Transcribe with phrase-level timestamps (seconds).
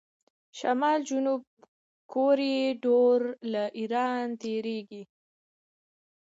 [0.59, 1.41] شمال جنوب
[2.11, 3.19] کوریډور
[3.51, 5.03] له ایران تیریږي.